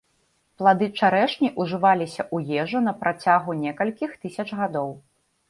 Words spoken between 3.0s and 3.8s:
працягу